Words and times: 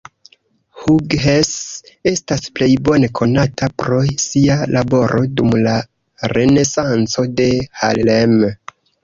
Hughes 0.83 1.49
estas 2.11 2.47
plej 2.59 2.69
bone 2.89 3.09
konata 3.19 3.69
pro 3.83 3.99
sia 4.25 4.57
laboro 4.77 5.21
dum 5.37 5.53
la 5.69 5.75
Renesanco 6.35 7.29
de 7.43 7.49
Harlem. 7.85 8.37